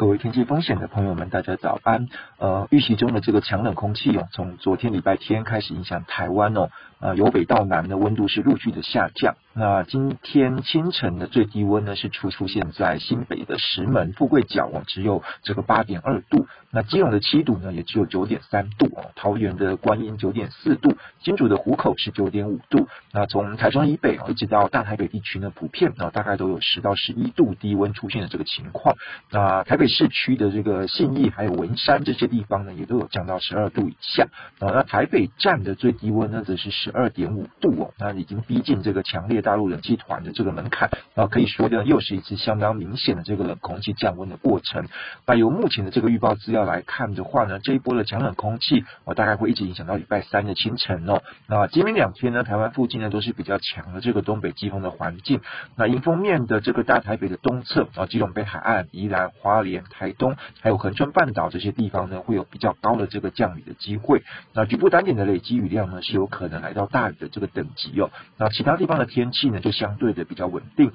[0.00, 2.08] 各位天气风险的朋友们，大家早安。
[2.38, 6.70] 呃，预习中的这个强冷空气哦，从昨天礼拜天开始影响台湾哦。
[7.00, 9.36] 呃，由北到南的温度是陆续的下降。
[9.52, 16.46] 那今天清晨的最低温呢，是出出现在新北的石门、富贵角哦，只有这个八点二度。
[16.70, 19.10] 那基隆的七度呢，也只有九点三度哦。
[19.16, 20.94] 桃园的观音九点四度，
[21.24, 22.86] 新竹的湖口是九点五度。
[23.12, 28.96] 那从台中以北哦，一直到大台北地区呢，普遍啊大概都有十到十一度低温出现的这个情况。
[29.30, 34.28] 那台北市区的这个信义还有文山这些地方呢，也都有降到十二度以下。
[34.60, 36.89] 啊，那台北站的最低温呢，则是十。
[36.90, 44.88] 二点五度哦，那已经逼近这个强烈大陆冷气团的这个门槛啊，可以说呢，又是一次相当明显的这个冷空气降温的过程。
[45.26, 51.22] 那由目前的这个预报资料来看的话呢，这一波的强冷空气我大概会一直影响到礼拜三的清晨哦。
[51.46, 55.40] 那今明两天呢，台湾附近呢都是比较强的这个东北季风的环境。
[55.76, 64.22] 那迎风面的这个大台北的东侧啊，基隆北海岸、宜兰花莲、台东，还有恒春半岛这些地方呢，会有比较高的这个降雨的机会。
[64.52, 66.79] 那局部单点的累积雨量呢，是有可能来到。
[66.80, 70.92] 到大雨的这个等级哦，那其他地方的天气呢，就相对的比较稳定，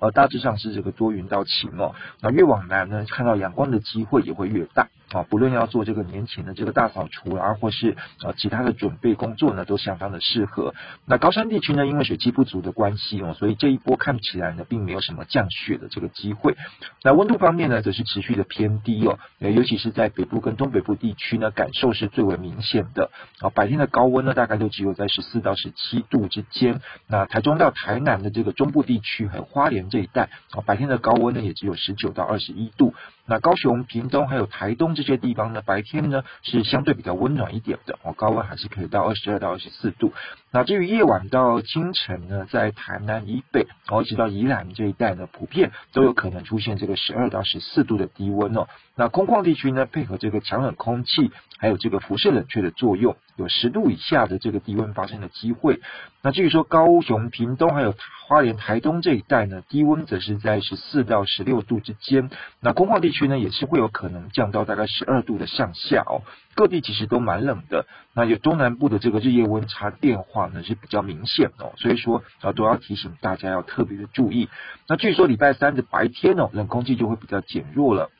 [0.00, 4.88] 呃，大致上是这个多云到晴哦，那越往南呢，看到阳光的机会也会越大。
[5.14, 10.74] 啊，不论要做这个年前的这个大扫除啊，或是啊其他的准备工作呢，都相当的适合。
[11.06, 16.56] 那高山地区呢，因为水汽不足的关系哦，所以这一波看起来呢，并没有什么降雪的这个机会。
[17.04, 23.10] 那温度方面呢，则是持续的偏低哦，尤其是在北部跟东北部地区呢，感受是最为明显的。
[23.38, 26.80] 啊，白天的高温呢，大概都只有在十四到十七度之间。
[27.06, 32.94] 那台中到台南的这个中部地区和花莲这一带，啊，白天的高温呢，也只有十九到二十一度。
[33.26, 40.12] 那高雄、屏东还有台东这些地方呢，白天呢是相对比较温暖一点的哦，高温还是可以到二十二到二十四度。
[40.54, 48.68] 那至于夜晚到清晨呢，在台南以北哦，一直到宜兰这一带呢，普遍都有可能出现这个十二到十四度的低温哦。
[48.94, 55.80] 那空旷地区呢，配合这个强冷空气，还有这个辐射冷却的作用，有十度以下的这个低温发生的机会。
[56.22, 57.92] 那至于说高雄、屏东还有
[58.28, 62.30] 花莲、台东这一带呢，低温则是在十四到十六度之间。
[62.60, 66.22] 那空旷地区呢，也是会有可能降到大概十二度的上下哦。
[66.54, 67.86] 各地其实都蛮冷的。
[68.14, 74.48] 那有东南部的这个日夜温差变化可能是比较明显哦，所以说啊都要提醒大家要特别的注意。
[74.88, 78.10] 那据说礼拜三的白天哦，冷空气就会比较减弱了。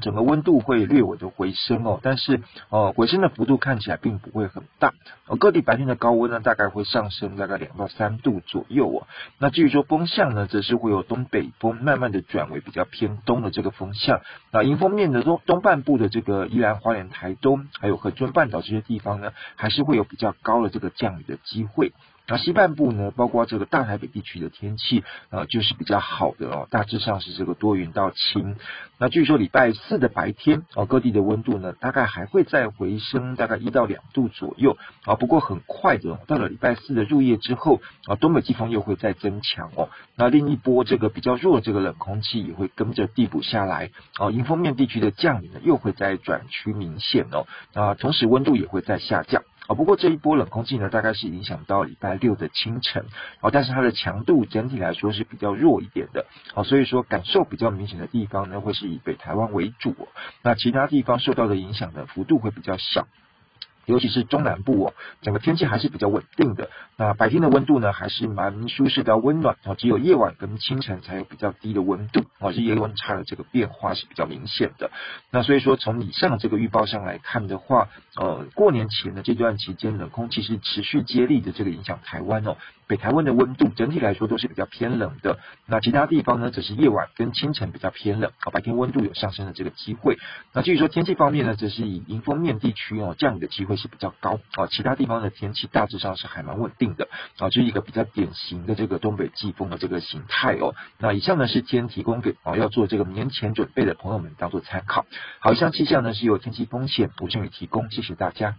[0.00, 4.94] 整个温度会略微的回升哦，但是呃回升的幅度看起来并不会很大。
[5.26, 9.06] 呃，各地白天的高温呢，大概会上升大概两到三度左右哦。
[9.38, 14.20] 那至于说风向呢，则是会有东北风慢慢的转为比较偏东的这个风向。
[14.50, 21.92] 那迎风面的东东半部的这个宜兰花莲台东，还有恒春半岛这些地方呢，还是会有比较高的这个降雨的机会。
[22.30, 28.56] 那西半部呢，包括这个大台北地区的天气，呃，就是比较好的哦，大致上是这个多云到晴。
[28.98, 35.14] 那据说礼拜四的白天，哦，各地的温度呢，大概还会再回升大概一到两度左右啊。
[35.14, 39.88] 不过很快的，到了礼拜四的入夜之后，啊，东北季风又会再增强哦。
[40.14, 47.46] 那另一波这个比较弱的这个冷空气也会跟着递补下来，哦，迎风面地区的降雨呢，又会再转趋明显哦。
[47.72, 49.42] 啊，同时温度也会再下降。
[49.68, 53.04] 啊，不过这一波冷空气呢，大概是影响到礼拜六的清晨，
[53.40, 59.94] 啊，但是它的强度整体来说是比较弱一点的，啊，所以说感受比较明显的地方呢，会是以北台湾为主，
[60.42, 63.06] 那其他地方受到的影响呢幅度会比较小。
[63.88, 66.70] 尤其是中南部哦，整个天气还是比较稳定的。
[66.96, 69.74] 那白天的温度呢，还是蛮舒适到温暖哦。
[69.74, 74.90] 只有夜晚跟清晨才有比较低的温度哦，日夜温差的这个变化是比较明显的。
[75.30, 82.56] 那所以说，从以上这个预报上来看的话，呃，过年前的这段期间，冷空气是持续接力的这个影响台湾哦。
[82.88, 90.16] 北台湾的温度整体来说都是比较偏冷的，那其他地方呢，则是夜晚跟清晨比较偏冷，啊，白天温度有上升的这个机会。
[90.54, 97.08] 那至于说天气方面呢，则是以迎风面地区哦，降雨的机会是比较高，啊，其他地方的天气大致上是还蛮稳定的，
[97.38, 100.74] 啊，就是一个比较典型的这个东北季风的这个形态哦。
[100.98, 105.04] 那以上呢是今天提供给啊要做这个年前准备的朋友们当做参考。
[105.40, 108.56] 好，以上气象呢是由天气风险吴正宇提供，谢谢大家。